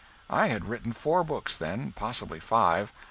[0.31, 2.91] I had written four books then, possibly five.